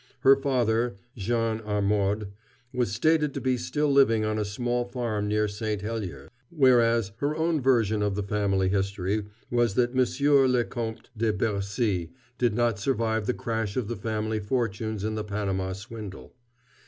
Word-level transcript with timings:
Her 0.21 0.35
father, 0.35 0.95
Jean 1.15 1.59
Armaud, 1.59 2.29
was 2.73 2.91
stated 2.91 3.35
to 3.35 3.39
be 3.39 3.55
still 3.55 3.91
living 3.91 4.25
on 4.25 4.39
a 4.39 4.43
small 4.45 4.83
farm 4.83 5.27
near 5.27 5.47
St. 5.47 5.83
Heliers, 5.83 6.31
whereas 6.49 7.11
her 7.17 7.35
own 7.35 7.61
version 7.61 8.01
of 8.01 8.15
the 8.15 8.23
family 8.23 8.67
history 8.69 9.27
was 9.51 9.75
that 9.75 9.93
Monsieur 9.93 10.47
le 10.47 10.63
Comte 10.63 11.11
de 11.15 11.31
Bercy 11.31 12.09
did 12.39 12.55
not 12.55 12.79
survive 12.79 13.27
the 13.27 13.35
crash 13.35 13.77
of 13.77 13.87
the 13.87 13.95
family 13.95 14.39
fortunes 14.39 15.03
in 15.03 15.13
the 15.13 15.23
Panama 15.23 15.71
swindle. 15.71 16.33